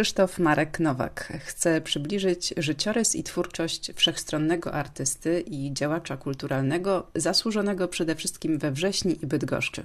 Krzysztof 0.00 0.38
Marek 0.38 0.80
Nowak 0.80 1.32
chce 1.44 1.80
przybliżyć 1.80 2.54
życiorys 2.56 3.16
i 3.16 3.22
twórczość 3.22 3.92
wszechstronnego 3.94 4.74
artysty 4.74 5.40
i 5.40 5.72
działacza 5.72 6.16
kulturalnego, 6.16 7.06
zasłużonego 7.14 7.88
przede 7.88 8.14
wszystkim 8.14 8.58
we 8.58 8.72
Wrześni 8.72 9.18
i 9.22 9.26
Bydgoszczy. 9.26 9.82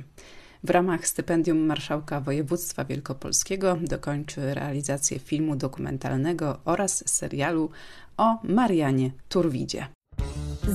W 0.63 0.69
ramach 0.69 1.07
stypendium 1.07 1.57
Marszałka 1.57 2.21
Województwa 2.21 2.85
Wielkopolskiego 2.85 3.77
dokończy 3.81 4.53
realizację 4.53 5.19
filmu 5.19 5.55
dokumentalnego 5.55 6.59
oraz 6.65 7.09
serialu 7.09 7.69
o 8.17 8.37
Marianie 8.43 9.11
Turwidzie. 9.29 9.87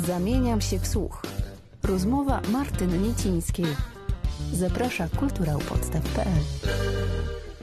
Zamieniam 0.07 0.61
się 0.61 0.79
w 0.79 0.87
słuch. 0.87 1.23
Rozmowa 1.83 2.41
Martyny 2.53 2.99
Niecińskiej. 2.99 3.77
Zaprasza 4.53 5.09
kulturałpodstaw.pl 5.09 6.41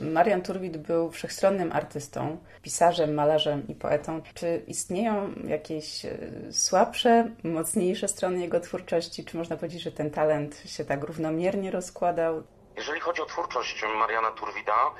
Marian 0.01 0.41
Turwid 0.41 0.77
był 0.77 1.11
wszechstronnym 1.11 1.71
artystą, 1.71 2.37
pisarzem, 2.61 3.13
malarzem 3.13 3.67
i 3.67 3.75
poetą. 3.75 4.21
Czy 4.33 4.63
istnieją 4.67 5.33
jakieś 5.47 6.05
e, 6.05 6.17
słabsze, 6.51 7.31
mocniejsze 7.43 8.07
strony 8.07 8.39
jego 8.39 8.59
twórczości? 8.59 9.25
Czy 9.25 9.37
można 9.37 9.57
powiedzieć, 9.57 9.81
że 9.81 9.91
ten 9.91 10.11
talent 10.11 10.63
się 10.65 10.85
tak 10.85 11.03
równomiernie 11.03 11.71
rozkładał? 11.71 12.43
Jeżeli 12.77 12.99
chodzi 12.99 13.21
o 13.21 13.25
twórczość 13.25 13.83
Mariana 13.99 14.31
Turwida, 14.31 14.91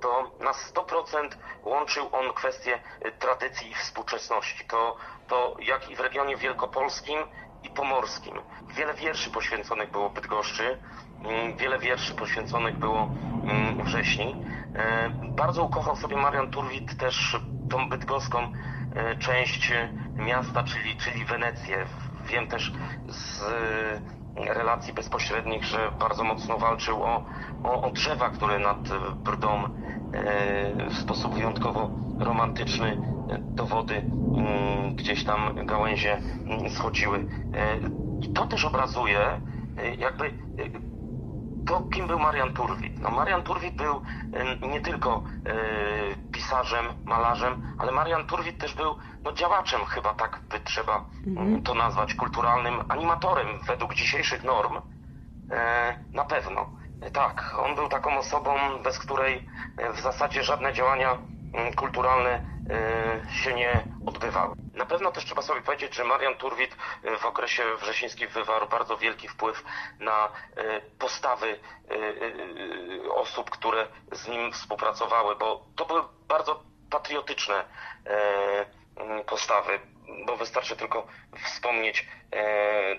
to 0.00 0.30
na 0.40 0.52
100% 0.52 1.28
łączył 1.64 2.06
on 2.12 2.32
kwestie 2.34 2.78
tradycji 3.18 3.70
i 3.70 3.74
współczesności. 3.74 4.64
To, 4.64 4.96
to 5.28 5.56
jak 5.60 5.90
i 5.90 5.96
w 5.96 6.00
regionie 6.00 6.36
wielkopolskim, 6.36 7.18
i 7.64 7.70
pomorskim. 7.70 8.34
Wiele 8.76 8.94
wierszy 8.94 9.30
poświęconych 9.30 9.90
było 9.90 10.10
Bydgoszczy, 10.10 10.78
mm, 11.24 11.56
wiele 11.56 11.78
wierszy 11.78 12.14
poświęconych 12.14 12.78
było 12.78 13.10
mm, 13.44 13.84
wrześni. 13.84 14.36
E, 14.74 15.10
bardzo 15.36 15.64
ukochał 15.64 15.96
sobie 15.96 16.16
Marian 16.16 16.50
Turwit 16.50 16.96
też 16.96 17.36
tą 17.70 17.88
bydgoską 17.88 18.38
e, 18.94 19.16
część 19.16 19.72
miasta, 20.16 20.62
czyli, 20.62 20.96
czyli 20.96 21.24
Wenecję. 21.24 21.86
Wiem 22.24 22.46
też 22.48 22.72
z 23.08 23.42
e, 23.42 24.54
relacji 24.54 24.92
bezpośrednich, 24.92 25.64
że 25.64 25.92
bardzo 25.98 26.24
mocno 26.24 26.58
walczył 26.58 27.02
o, 27.02 27.24
o, 27.64 27.82
o 27.82 27.90
drzewa, 27.90 28.30
które 28.30 28.58
nad 28.58 28.88
Brdą 29.14 29.62
w 30.90 30.96
sposób 30.96 31.34
wyjątkowo 31.34 31.90
romantyczny 32.18 33.19
do 33.38 33.66
wody 33.66 33.96
mm, 33.96 34.94
gdzieś 34.94 35.24
tam 35.24 35.66
gałęzie 35.66 36.20
mm, 36.46 36.70
schodziły. 36.70 37.18
E, 37.54 37.76
I 38.20 38.32
to 38.32 38.46
też 38.46 38.64
obrazuje 38.64 39.20
e, 39.78 39.94
jakby 39.94 40.26
e, 40.26 40.30
to, 41.66 41.80
kim 41.80 42.06
był 42.06 42.18
Marian 42.18 42.52
Turwit. 42.52 43.00
No, 43.00 43.10
Marian 43.10 43.42
Turwit 43.42 43.74
był 43.74 44.02
nie 44.72 44.80
tylko 44.80 45.22
pisarzem, 46.32 46.84
malarzem, 47.04 47.62
ale 47.78 47.92
Marian 47.92 48.26
Turwit 48.26 48.58
też 48.58 48.74
był 48.74 48.94
no, 49.24 49.32
działaczem, 49.32 49.80
chyba 49.84 50.14
tak 50.14 50.40
by 50.50 50.60
trzeba 50.60 51.04
mm, 51.26 51.62
to 51.62 51.74
nazwać, 51.74 52.14
kulturalnym 52.14 52.74
animatorem 52.88 53.46
według 53.66 53.94
dzisiejszych 53.94 54.44
norm. 54.44 54.80
Na 56.12 56.24
pewno. 56.24 56.70
Tak, 57.12 57.54
on 57.64 57.74
był 57.74 57.88
taką 57.88 58.18
osobą, 58.18 58.50
bez 58.84 58.98
której 58.98 59.46
w 59.96 60.00
zasadzie 60.00 60.42
żadne 60.42 60.72
działania 60.72 61.18
kulturalne 61.76 62.40
e, 62.70 63.20
się 63.32 63.54
nie 63.54 63.86
odbywały. 64.06 64.54
Na 64.74 64.86
pewno 64.86 65.12
też 65.12 65.24
trzeba 65.24 65.42
sobie 65.42 65.60
powiedzieć, 65.60 65.94
że 65.94 66.04
Marian 66.04 66.34
Turwit 66.34 66.76
e, 67.04 67.16
w 67.16 67.26
okresie 67.26 67.62
wrzesińskim 67.76 68.28
wywarł 68.28 68.68
bardzo 68.68 68.96
wielki 68.96 69.28
wpływ 69.28 69.64
na 69.98 70.28
e, 70.56 70.80
postawy 70.80 71.60
osób, 73.14 73.50
które 73.50 73.86
z 74.12 74.28
nim 74.28 74.52
współpracowały, 74.52 75.36
bo 75.36 75.66
to 75.76 75.84
były 75.84 76.02
bardzo 76.28 76.62
patriotyczne 76.90 77.64
mm, 78.96 79.24
postawy, 79.24 79.80
bo 80.26 80.36
wystarczy 80.36 80.76
tylko 80.76 81.06
wspomnieć 81.44 82.08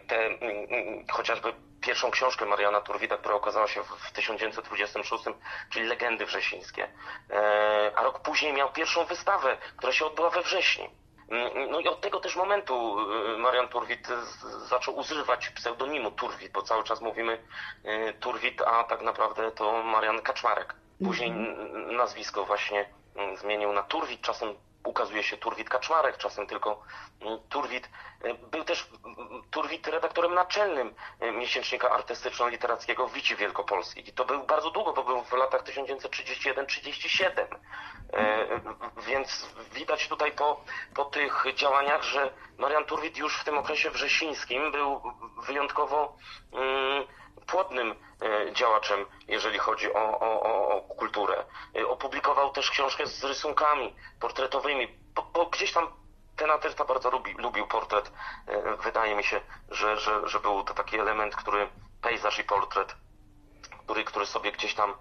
te 0.08 0.26
mm, 0.26 1.08
chociażby 1.12 1.54
pierwszą 1.82 2.12
książkę 2.12 2.46
Mariana 2.46 2.82
Turwida, 2.82 3.18
która 3.18 3.36
okazała 3.36 3.68
się 3.68 3.84
w 3.84 4.12
1926, 4.12 5.24
czyli 5.70 5.86
Legendy 5.86 6.26
Wrzesińskie. 6.26 6.88
E, 7.30 7.92
a 7.96 8.04
rok 8.04 8.20
później 8.20 8.54
miał 8.54 8.72
pierwszą 8.72 9.06
wystawę, 9.06 9.58
która 9.78 9.94
się 9.94 10.06
odbyła 10.06 10.30
we 10.30 10.42
wrześniu. 10.42 10.90
Mm, 11.30 11.72
no 11.72 11.80
i 11.80 11.88
od 11.88 12.02
tego 12.02 12.20
też 12.20 12.36
momentu 12.36 12.98
e, 13.00 13.38
Marian 13.38 13.68
Turwit 13.68 14.08
zaczął 14.70 14.98
używać 14.98 15.50
pseudonimu 15.50 16.12
Turwit, 16.12 16.52
bo 16.52 16.62
cały 16.62 16.84
czas 16.84 17.02
mówimy 17.02 17.44
e, 17.84 18.14
Turwit, 18.14 18.62
a 18.62 18.84
tak 18.84 19.02
naprawdę 19.02 19.52
to 19.52 19.84
Marian 19.84 20.22
Kaczmarek. 20.22 20.76
Później 21.04 21.30
mhm. 21.30 21.96
nazwisko 21.96 22.46
właśnie 22.46 22.90
mm, 23.16 23.38
zmienił 23.38 23.74
na 23.74 23.84
Turwit, 23.84 24.22
czasem 24.22 24.56
ukazuje 24.84 25.24
się 25.24 25.38
Turwit 25.38 25.70
Kaczmarek, 25.70 26.18
czasem 26.18 26.48
tylko 26.48 26.84
mm, 27.22 27.40
Turwit. 27.50 27.90
E, 28.24 28.34
był 28.34 28.64
też 28.64 28.90
mm, 29.06 29.44
Turwit 29.52 29.88
redaktorem 29.88 30.34
naczelnym 30.34 30.94
e, 31.20 31.32
miesięcznika 31.32 31.90
artystyczno-literackiego 31.90 33.10
Wici 33.10 33.36
Wielkopolskich. 33.36 34.08
I 34.08 34.14
to 34.14 34.26
był 34.26 34.44
bardzo 34.44 34.72
długo, 34.72 34.94
bo 34.94 35.04
był 35.04 35.24
w 35.24 35.34
latach 35.34 35.64
1931-37. 35.64 37.46
E, 38.14 38.48
więc 39.08 39.56
widać 39.74 40.08
tutaj 40.08 40.32
po, 40.32 40.62
po 40.96 41.06
tych 41.06 41.46
działaniach, 41.56 42.04
że 42.04 42.34
Marian 42.58 42.86
Turwit 42.86 43.18
już 43.18 43.40
w 43.40 43.44
tym 43.44 43.58
okresie 43.58 43.90
wrzesińskim 43.90 44.72
był 44.72 45.02
wyjątkowo 45.48 46.18
mm, 46.54 47.08
płodnym 47.52 47.96
e, 48.22 48.54
działaczem, 48.54 49.06
jeżeli 49.28 49.60
chodzi 49.60 49.94
o, 49.94 50.20
o, 50.20 50.42
o 50.42 50.82
kulturę. 50.82 51.46
E, 51.76 51.88
opublikował 51.88 52.52
też 52.52 52.72
książkę 52.72 53.08
z 53.08 53.24
rysunkami 53.24 53.96
portretowymi, 54.20 54.88
bo, 55.16 55.22
bo 55.34 55.46
gdzieś 55.46 55.72
tam 55.74 55.88
ten 56.36 56.52
artysta 56.52 56.86
bardzo 56.86 57.10
lubi, 57.12 57.34
lubił 57.34 57.68
portret. 57.68 58.12
E, 58.48 58.76
wydaje 58.76 59.16
mi 59.16 59.24
się, 59.24 59.42
że, 59.70 59.98
że, 59.98 60.28
że 60.28 60.40
był 60.40 60.64
to 60.64 60.74
taki 60.74 61.00
element, 61.00 61.36
który 61.36 61.70
pejzaż 62.02 62.40
i 62.40 62.44
portret, 62.44 62.96
który, 63.84 64.04
który 64.04 64.26
sobie 64.26 64.52
gdzieś 64.52 64.74
tam 64.76 64.94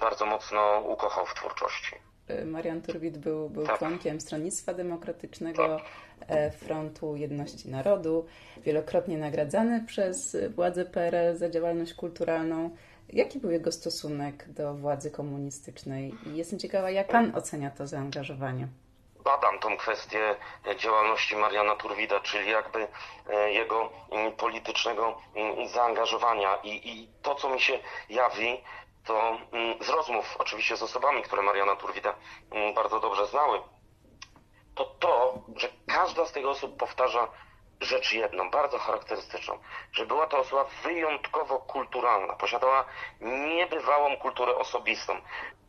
bardzo 0.00 0.26
mocno 0.26 0.78
ukochał 0.78 1.26
w 1.26 1.34
twórczości. 1.34 2.05
Marian 2.46 2.82
Turwit 2.82 3.18
był, 3.18 3.50
był 3.50 3.66
tak. 3.66 3.78
członkiem 3.78 4.20
Stronnictwa 4.20 4.74
Demokratycznego, 4.74 5.76
tak. 6.20 6.28
E, 6.28 6.50
Frontu 6.50 7.16
Jedności 7.16 7.70
Narodu, 7.70 8.26
wielokrotnie 8.64 9.18
nagradzany 9.18 9.84
przez 9.86 10.36
władze 10.54 10.84
PRL 10.84 11.36
za 11.36 11.50
działalność 11.50 11.94
kulturalną. 11.94 12.70
Jaki 13.12 13.38
był 13.38 13.50
jego 13.50 13.72
stosunek 13.72 14.48
do 14.48 14.74
władzy 14.74 15.10
komunistycznej? 15.10 16.14
I 16.26 16.36
jestem 16.36 16.58
ciekawa, 16.58 16.90
jak 16.90 17.08
pan 17.08 17.32
ocenia 17.34 17.70
to 17.70 17.86
zaangażowanie? 17.86 18.68
badam 19.26 19.58
tą 19.58 19.76
kwestię 19.76 20.36
działalności 20.78 21.36
Mariana 21.36 21.76
Turwida, 21.76 22.20
czyli 22.20 22.50
jakby 22.50 22.88
e, 23.30 23.52
jego 23.52 23.92
mm, 24.10 24.32
politycznego 24.32 25.18
mm, 25.34 25.68
zaangażowania 25.68 26.56
i, 26.62 26.90
i 26.90 27.08
to, 27.22 27.34
co 27.34 27.48
mi 27.48 27.60
się 27.60 27.78
jawi, 28.10 28.62
to 29.06 29.38
mm, 29.52 29.82
z 29.84 29.88
rozmów 29.88 30.36
oczywiście 30.38 30.76
z 30.76 30.82
osobami, 30.82 31.22
które 31.22 31.42
Mariana 31.42 31.76
Turwida 31.76 32.14
mm, 32.50 32.74
bardzo 32.74 33.00
dobrze 33.00 33.26
znały, 33.26 33.62
to 34.74 34.84
to, 34.84 35.34
że 35.56 35.68
każda 35.86 36.26
z 36.26 36.32
tych 36.32 36.46
osób 36.46 36.76
powtarza 36.76 37.28
rzecz 37.80 38.12
jedną, 38.12 38.50
bardzo 38.50 38.78
charakterystyczną, 38.78 39.58
że 39.92 40.06
była 40.06 40.26
to 40.26 40.38
osoba 40.38 40.64
wyjątkowo 40.82 41.58
kulturalna, 41.58 42.32
posiadała 42.32 42.84
niebywałą 43.20 44.16
kulturę 44.16 44.56
osobistą. 44.56 45.20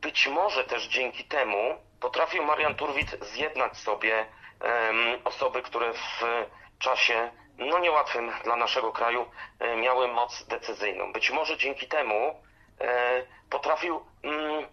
Być 0.02 0.28
może 0.28 0.64
też 0.64 0.88
dzięki 0.88 1.24
temu 1.24 1.76
potrafił 2.00 2.44
Marian 2.44 2.76
Turwit 2.76 3.18
zjednać 3.22 3.78
sobie 3.78 4.26
um, 4.62 5.22
osoby, 5.24 5.62
które 5.62 5.94
w 5.94 6.24
czasie 6.80 7.32
no 7.58 7.80
niełatwym 7.80 8.32
dla 8.44 8.56
naszego 8.56 8.92
kraju 8.92 9.26
e, 9.60 9.76
miały 9.76 10.08
moc 10.08 10.44
decyzyjną. 10.44 11.14
Być 11.14 11.32
może 11.32 11.58
dzięki 11.58 11.88
temu 11.88 12.44
potrafił 13.50 14.06
mm, 14.24 14.68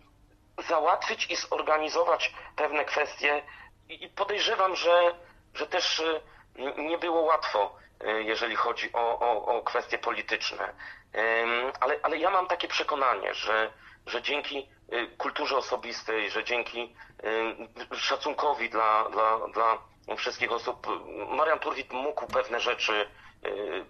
załatwić 0.69 1.31
i 1.31 1.37
zorganizować 1.37 2.35
pewne 2.57 2.85
kwestie 2.85 3.43
i 3.89 4.09
podejrzewam, 4.09 4.77
że, 4.77 5.15
że 5.55 5.67
też 5.67 6.01
e, 6.01 6.83
nie 6.83 6.99
było 6.99 7.21
łatwo, 7.21 7.77
e, 8.01 8.23
jeżeli 8.23 8.57
chodzi 8.57 8.93
o, 8.93 9.19
o, 9.19 9.47
o 9.47 9.63
kwestie 9.63 9.99
polityczne. 9.99 10.75
Ale, 11.81 12.01
ale 12.03 12.19
ja 12.19 12.31
mam 12.31 12.47
takie 12.47 12.69
przekonanie, 12.69 13.35
że, 13.35 13.73
że 14.07 14.23
dzięki 14.23 14.69
kulturze 15.19 15.57
osobistej, 15.57 16.31
że 16.31 16.45
dzięki 16.45 16.97
szacunkowi 17.93 18.71
dla, 18.71 19.09
dla, 19.11 19.49
dla 19.49 19.79
wszystkich 20.17 20.53
osób, 20.53 20.87
Marian 21.29 21.59
Turwit 21.59 21.93
mógł 21.93 22.27
pewne 22.27 22.61
rzeczy 22.61 23.11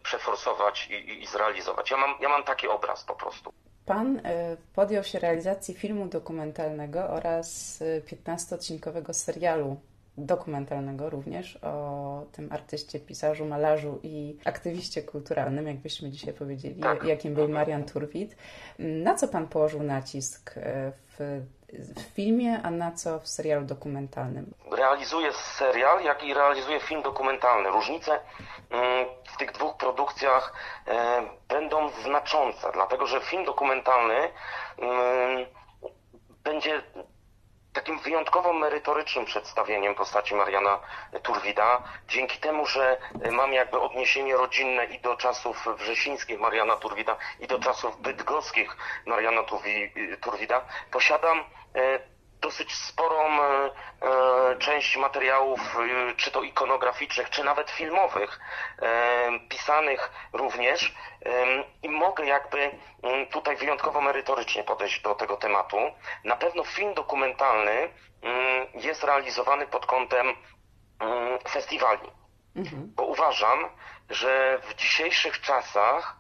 przeforsować 0.03 0.87
i, 0.87 1.23
i 1.23 1.27
zrealizować. 1.27 1.91
Ja 1.91 1.97
mam, 1.97 2.15
ja 2.21 2.29
mam 2.29 2.45
taki 2.45 2.69
obraz 2.69 3.05
po 3.05 3.15
prostu. 3.15 3.53
Pan 3.87 4.21
e, 4.25 4.57
podjął 4.75 5.05
się 5.05 5.19
realizacji 5.19 5.75
filmu 5.75 6.07
dokumentalnego 6.07 7.09
oraz 7.09 7.79
15-odcinkowego 8.07 9.11
e, 9.11 9.15
serialu 9.15 9.77
dokumentalnego 10.19 11.11
również 11.11 11.57
o 11.63 12.27
tym 12.33 12.53
artyście, 12.53 13.01
pisarzu, 13.01 13.47
malarzu 13.47 14.01
i 14.03 14.37
aktywiście 14.45 15.03
kulturalnym, 15.03 15.67
jakbyśmy 15.67 16.11
dzisiaj 16.11 16.35
powiedzieli, 16.35 16.81
tak. 16.81 17.05
jakim 17.05 17.35
był 17.35 17.49
Marian 17.49 17.85
Turwit. 17.85 18.37
Na 18.79 19.15
co 19.15 19.29
Pan 19.29 19.49
położył 19.49 19.83
nacisk 19.83 20.55
e, 20.57 20.93
w 21.19 21.41
w 21.79 22.15
filmie, 22.15 22.61
a 22.63 22.71
na 22.71 22.93
co 22.93 23.21
w 23.21 23.29
serialu 23.29 23.67
dokumentalnym? 23.67 24.55
Realizuje 24.71 25.33
serial, 25.33 26.05
jak 26.05 26.25
i 26.25 26.35
realizuje 26.35 26.81
film 26.81 27.03
dokumentalny. 27.03 27.71
Różnice 27.71 28.21
mm, 28.71 29.07
w 29.35 29.37
tych 29.37 29.53
dwóch 29.53 29.77
produkcjach 29.77 30.53
e, 30.87 31.23
będą 31.49 31.89
znaczące, 31.89 32.71
dlatego 32.73 33.07
że 33.07 33.21
film 33.21 33.45
dokumentalny 33.45 34.15
mm, 34.79 35.47
będzie 36.45 36.83
takim 37.75 37.99
wyjątkowo 37.99 38.53
merytorycznym 38.53 39.25
przedstawieniem 39.25 39.95
postaci 39.95 40.35
Mariana 40.35 40.79
Turwida, 41.23 41.83
dzięki 42.09 42.39
temu, 42.39 42.67
że 42.67 42.99
mam 43.31 43.53
jakby 43.53 43.81
odniesienie 43.81 44.37
rodzinne 44.37 44.85
i 44.85 45.01
do 45.01 45.17
czasów 45.17 45.69
wrzesińskich 45.79 46.41
Mariana 46.41 46.77
Turwida 46.77 47.17
i 47.41 47.47
do 47.47 47.59
czasów 47.59 48.01
bydgoskich 48.01 48.77
Mariana 49.07 49.43
Turwida, 50.21 50.65
posiadam 50.91 51.45
e, 51.75 52.14
dosyć 52.45 52.75
sporą 52.75 53.43
e, 53.43 53.71
e, 54.03 54.57
część 54.59 54.97
materiałów, 54.97 55.61
e, 55.61 56.15
czy 56.17 56.31
to 56.31 56.43
ikonograficznych, 56.43 57.31
czy 57.31 57.45
nawet 57.45 57.71
filmowych, 57.71 58.41
pisanych 59.49 60.11
również 60.33 60.95
i 61.83 61.89
mogę 61.89 62.27
jakby 62.27 62.71
tutaj 63.31 63.57
wyjątkowo 63.57 64.01
merytorycznie 64.01 64.65
podejść 64.65 65.01
do 65.03 65.15
tego 65.15 65.37
tematu. 65.37 65.77
Na 66.25 66.37
pewno 66.37 66.65
film 66.65 66.95
dokumentalny 66.95 67.91
jest 68.75 69.05
realizowany 69.05 69.67
pod 69.67 69.87
kątem 69.87 70.27
festiwali, 71.49 72.11
mhm. 72.57 72.93
bo 72.97 73.03
uważam, 73.03 73.69
że 74.11 74.59
w 74.63 74.75
dzisiejszych 74.75 75.41
czasach 75.41 76.17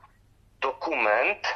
dokument 0.60 1.54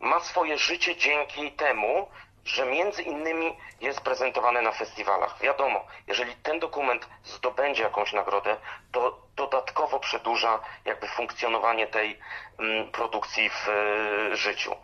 ma 0.00 0.20
swoje 0.20 0.58
życie 0.58 0.96
dzięki 0.96 1.52
temu, 1.52 2.08
że 2.48 2.66
między 2.66 3.02
innymi 3.02 3.56
jest 3.80 4.00
prezentowany 4.00 4.62
na 4.62 4.72
festiwalach. 4.72 5.40
Wiadomo, 5.40 5.86
jeżeli 6.06 6.34
ten 6.34 6.58
dokument 6.58 7.08
zdobędzie 7.24 7.82
jakąś 7.82 8.12
nagrodę, 8.12 8.56
to 8.92 9.27
dodatkowo 9.38 10.00
przedłuża 10.00 10.60
jakby 10.84 11.06
funkcjonowanie 11.06 11.86
tej 11.86 12.18
mm, 12.58 12.90
produkcji 12.90 13.50
w 13.50 13.68
e, 13.68 14.36
życiu. 14.36 14.76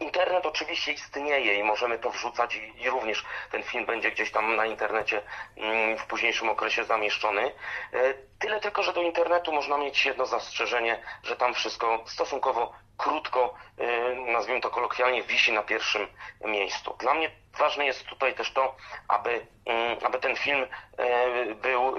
Internet 0.00 0.46
oczywiście 0.46 0.92
istnieje 0.92 1.54
i 1.54 1.62
możemy 1.62 1.98
to 1.98 2.10
wrzucać 2.10 2.60
i, 2.78 2.90
również 2.90 3.24
ten 3.50 3.62
film 3.62 3.86
będzie 3.86 4.10
gdzieś 4.10 4.30
tam 4.32 4.56
na 4.56 4.66
internecie 4.66 5.22
mm, 5.56 5.98
w 5.98 6.06
późniejszym 6.06 6.48
okresie 6.48 6.84
zamieszczony. 6.84 7.52
E, 7.92 8.14
tyle 8.38 8.60
tylko, 8.60 8.82
że 8.82 8.92
do 8.92 9.02
internetu 9.02 9.52
można 9.52 9.78
mieć 9.78 10.06
jedno 10.06 10.26
zastrzeżenie, 10.26 11.02
że 11.22 11.36
tam 11.36 11.54
wszystko 11.54 12.04
stosunkowo 12.06 12.72
krótko, 12.96 13.54
e, 13.78 14.14
nazwijmy 14.14 14.60
to 14.60 14.70
kolokwialnie, 14.70 15.22
wisi 15.22 15.52
na 15.52 15.62
pierwszym 15.62 16.06
miejscu. 16.44 16.96
Dla 16.98 17.14
mnie 17.14 17.30
ważne 17.58 17.86
jest 17.86 18.04
tutaj 18.06 18.34
też 18.34 18.52
to, 18.52 18.76
aby, 19.08 19.46
mm, 19.66 19.98
aby 20.04 20.18
ten 20.18 20.36
film 20.36 20.66
był 21.62 21.96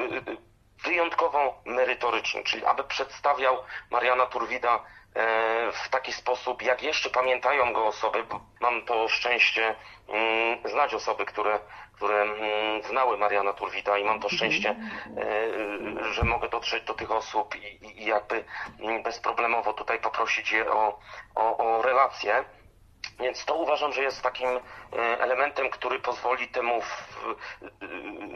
wyjątkowo 0.83 1.61
merytoryczny, 1.65 2.43
czyli 2.43 2.65
aby 2.65 2.83
przedstawiał 2.83 3.57
Mariana 3.91 4.25
Turwida 4.25 4.75
e, 4.75 5.71
w 5.71 5.89
taki 5.89 6.13
sposób, 6.13 6.61
jak 6.61 6.83
jeszcze 6.83 7.09
pamiętają 7.09 7.73
go 7.73 7.85
osoby, 7.87 8.25
mam 8.61 8.85
to 8.85 9.07
szczęście 9.07 9.75
mm, 10.07 10.59
znać 10.65 10.93
osoby, 10.93 11.25
które, 11.25 11.59
które 11.95 12.21
mm, 12.21 12.83
znały 12.83 13.17
Mariana 13.17 13.53
Turwida 13.53 13.97
i 13.97 14.03
mam 14.03 14.19
to 14.19 14.29
szczęście, 14.29 14.69
e, 14.69 16.13
że 16.13 16.23
mogę 16.23 16.49
dotrzeć 16.49 16.83
do 16.83 16.93
tych 16.93 17.11
osób 17.11 17.55
i, 17.55 18.01
i 18.01 18.05
jakby 18.05 18.43
mm, 18.79 19.03
bezproblemowo 19.03 19.73
tutaj 19.73 19.99
poprosić 19.99 20.51
je 20.51 20.71
o, 20.71 20.99
o, 21.35 21.57
o 21.57 21.81
relacje. 21.81 22.45
Więc 23.19 23.45
to 23.45 23.55
uważam, 23.55 23.93
że 23.93 24.03
jest 24.03 24.21
takim 24.21 24.49
e, 24.49 24.59
elementem, 25.19 25.69
który 25.69 25.99
pozwoli 25.99 26.47
temu 26.47 26.81
w, 26.81 27.17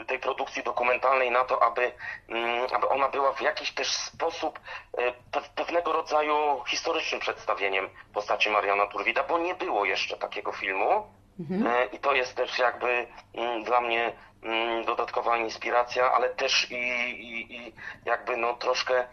e, 0.01 0.05
tej 0.05 0.19
produkcji 0.19 0.63
dokumentalnej 0.63 1.31
na 1.31 1.43
to, 1.43 1.63
aby, 1.63 1.91
mm, 2.29 2.67
aby 2.73 2.89
ona 2.89 3.09
była 3.09 3.33
w 3.33 3.41
jakiś 3.41 3.71
też 3.71 3.91
sposób 3.91 4.59
e, 4.97 5.13
pewnego 5.55 5.93
rodzaju 5.93 6.63
historycznym 6.67 7.21
przedstawieniem 7.21 7.89
postaci 8.13 8.49
Mariana 8.49 8.87
Turwida, 8.87 9.23
bo 9.23 9.37
nie 9.39 9.55
było 9.55 9.85
jeszcze 9.85 10.17
takiego 10.17 10.51
filmu. 10.51 11.07
Mhm. 11.39 11.91
I 11.91 11.99
to 11.99 12.13
jest 12.13 12.35
też 12.35 12.59
jakby 12.59 13.07
mm, 13.33 13.63
dla 13.63 13.81
mnie 13.81 14.13
mm, 14.43 14.85
dodatkowa 14.85 15.37
inspiracja, 15.37 16.11
ale 16.11 16.29
też 16.29 16.71
i, 16.71 16.75
i, 16.75 17.55
i 17.55 17.73
jakby 18.05 18.37
no 18.37 18.53
troszkę 18.53 19.07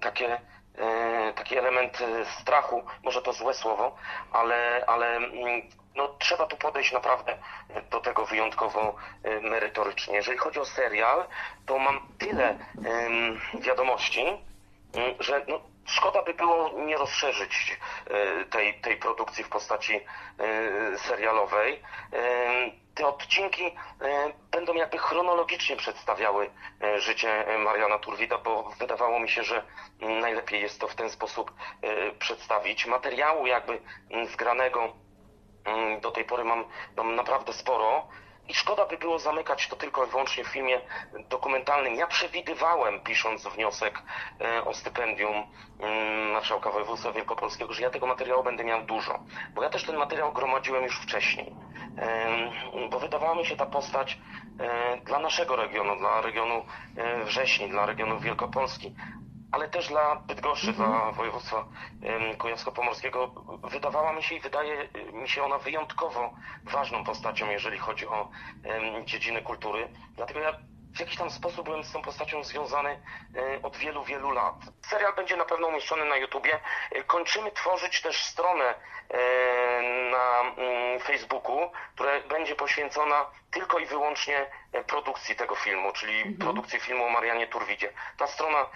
takie 0.00 0.40
taki 1.34 1.58
element 1.58 2.00
e, 2.00 2.24
strachu, 2.40 2.82
może 3.02 3.22
to 3.22 3.32
złe 3.32 3.54
słowo, 3.54 3.96
ale, 4.32 4.84
ale 4.86 5.16
mm, 5.16 5.62
no, 5.94 6.08
trzeba 6.08 6.46
tu 6.46 6.56
podejść 6.56 6.92
naprawdę 6.92 7.38
do 7.90 8.00
tego 8.00 8.26
wyjątkowo 8.26 8.94
e, 9.22 9.40
merytorycznie. 9.40 10.14
Jeżeli 10.14 10.38
chodzi 10.38 10.60
o 10.60 10.64
serial, 10.64 11.24
to 11.66 11.78
mam 11.78 12.00
tyle 12.18 12.58
wiadomości, 13.60 14.20
mm, 14.20 15.14
że 15.20 15.44
no, 15.48 15.60
szkoda 15.88 16.22
by 16.22 16.34
było 16.34 16.70
nie 16.86 16.96
rozszerzyć 16.96 17.78
tej, 18.50 18.80
tej 18.80 18.96
produkcji 18.96 19.44
w 19.44 19.48
postaci 19.48 20.00
serialowej 20.96 21.82
te 22.98 23.06
odcinki 23.06 23.64
e, 23.64 23.72
będą 24.50 24.74
jakby 24.74 24.98
chronologicznie 24.98 25.76
przedstawiały 25.76 26.50
e, 26.82 27.00
życie 27.00 27.44
Mariana 27.64 27.98
Turwida, 27.98 28.38
bo 28.38 28.70
wydawało 28.78 29.20
mi 29.20 29.28
się, 29.28 29.42
że 29.42 29.62
najlepiej 30.00 30.62
jest 30.62 30.80
to 30.80 30.88
w 30.88 30.94
ten 30.94 31.10
sposób 31.10 31.52
e, 31.82 32.12
przedstawić. 32.12 32.86
Materiału 32.86 33.46
jakby 33.46 33.80
zgranego 34.32 34.92
do 36.00 36.10
tej 36.10 36.24
pory 36.24 36.44
mam, 36.44 36.64
mam 36.96 37.14
naprawdę 37.14 37.52
sporo. 37.52 38.08
I 38.48 38.54
szkoda 38.54 38.86
by 38.86 38.98
było 38.98 39.18
zamykać 39.18 39.68
to 39.68 39.76
tylko 39.76 40.04
i 40.04 40.10
wyłącznie 40.10 40.44
w 40.44 40.48
filmie 40.48 40.80
dokumentalnym. 41.28 41.94
Ja 41.94 42.06
przewidywałem, 42.06 43.00
pisząc 43.00 43.46
wniosek 43.46 44.02
e, 44.40 44.64
o 44.64 44.74
stypendium 44.74 45.46
mm, 45.80 46.30
Marszałka 46.32 46.70
Województwa 46.70 47.12
Wielkopolskiego, 47.12 47.72
że 47.72 47.82
ja 47.82 47.90
tego 47.90 48.06
materiału 48.06 48.44
będę 48.44 48.64
miał 48.64 48.82
dużo. 48.82 49.24
Bo 49.54 49.62
ja 49.62 49.70
też 49.70 49.84
ten 49.84 49.96
materiał 49.96 50.32
gromadziłem 50.32 50.84
już 50.84 51.00
wcześniej. 51.00 51.54
Bo 52.90 52.98
wydawała 52.98 53.34
mi 53.34 53.46
się 53.46 53.56
ta 53.56 53.66
postać 53.66 54.18
e, 54.60 54.96
dla 55.04 55.18
naszego 55.18 55.56
regionu, 55.56 55.96
dla 55.96 56.20
regionu 56.20 56.64
e, 56.96 57.24
Wrześni, 57.24 57.68
dla 57.68 57.86
regionu 57.86 58.20
Wielkopolski 58.20 58.94
ale 59.58 59.68
też 59.68 59.88
dla 59.88 60.16
Bydgoszczy, 60.16 60.68
mhm. 60.68 60.90
dla 60.90 61.12
województwa 61.12 61.64
kujawsko-pomorskiego 62.38 63.30
wydawała 63.64 64.12
mi 64.12 64.22
się 64.22 64.34
i 64.34 64.40
wydaje 64.40 64.88
mi 65.12 65.28
się 65.28 65.42
ona 65.42 65.58
wyjątkowo 65.58 66.34
ważną 66.64 67.04
postacią, 67.04 67.50
jeżeli 67.50 67.78
chodzi 67.78 68.06
o 68.06 68.28
dziedziny 69.04 69.42
kultury. 69.42 69.88
Dlatego 70.16 70.40
ja 70.40 70.52
w 70.96 71.00
jakiś 71.00 71.16
tam 71.16 71.30
sposób 71.30 71.64
byłem 71.64 71.84
z 71.84 71.92
tą 71.92 72.02
postacią 72.02 72.44
związany 72.44 73.02
e, 73.36 73.62
od 73.62 73.76
wielu, 73.76 74.04
wielu 74.04 74.30
lat. 74.30 74.54
Serial 74.86 75.14
będzie 75.14 75.36
na 75.36 75.44
pewno 75.44 75.66
umieszczony 75.66 76.04
na 76.04 76.16
YouTubie. 76.16 76.60
E, 76.92 77.04
kończymy 77.04 77.50
tworzyć 77.50 78.02
też 78.02 78.24
stronę 78.24 78.74
e, 79.10 79.18
na 80.10 80.40
mm, 80.40 81.00
Facebooku, 81.00 81.70
która 81.94 82.20
będzie 82.20 82.56
poświęcona 82.56 83.26
tylko 83.50 83.78
i 83.78 83.86
wyłącznie 83.86 84.46
produkcji 84.86 85.36
tego 85.36 85.54
filmu, 85.54 85.92
czyli 85.92 86.16
mhm. 86.16 86.36
produkcji 86.36 86.80
filmu 86.80 87.04
o 87.04 87.08
Marianie 87.08 87.46
Turwidzie. 87.46 87.92
Ta 88.18 88.26
strona 88.26 88.66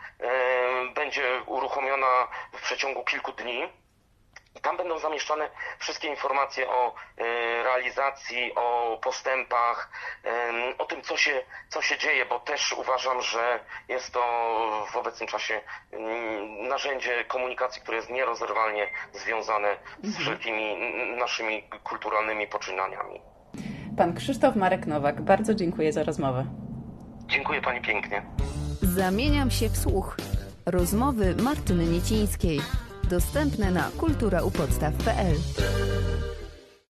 będzie 0.94 1.42
uruchomiona 1.46 2.28
w 2.52 2.62
przeciągu 2.62 3.04
kilku 3.04 3.32
dni. 3.32 3.81
I 4.56 4.60
tam 4.60 4.76
będą 4.76 4.98
zamieszczane 4.98 5.48
wszystkie 5.78 6.08
informacje 6.08 6.70
o 6.70 6.94
e, 7.18 7.22
realizacji, 7.62 8.54
o 8.54 8.98
postępach, 9.02 9.90
o 10.78 10.84
tym, 10.84 11.02
co 11.02 11.16
się, 11.16 11.42
co 11.68 11.82
się 11.82 11.98
dzieje, 11.98 12.26
bo 12.26 12.40
też 12.40 12.72
uważam, 12.72 13.22
że 13.22 13.60
jest 13.88 14.12
to 14.12 14.20
w 14.92 14.96
obecnym 14.96 15.28
czasie 15.28 15.60
mm, 15.92 16.68
narzędzie 16.68 17.24
komunikacji, 17.24 17.82
które 17.82 17.96
jest 17.96 18.10
nierozerwalnie 18.10 18.88
związane 19.12 19.76
z 20.02 20.06
mhm. 20.06 20.24
wszelkimi 20.24 20.76
naszymi 21.16 21.62
kulturalnymi 21.84 22.46
poczynaniami. 22.46 23.20
Pan 23.96 24.14
Krzysztof 24.14 24.56
Marek 24.56 24.86
Nowak, 24.86 25.20
bardzo 25.20 25.54
dziękuję 25.54 25.92
za 25.92 26.02
rozmowę. 26.02 26.46
Dziękuję 27.26 27.62
Pani 27.62 27.80
pięknie. 27.80 28.22
Zamieniam 28.82 29.50
się 29.50 29.68
w 29.68 29.76
słuch. 29.76 30.16
Rozmowy 30.66 31.34
Martyny 31.42 31.84
Niecińskiej 31.84 32.60
dostępne 33.12 33.70
na 33.70 33.90
kulturaupodstaw.pl. 33.98 35.36